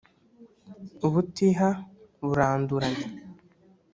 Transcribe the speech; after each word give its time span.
Ubutiha 1.05 1.69
buranduranya 2.25 3.07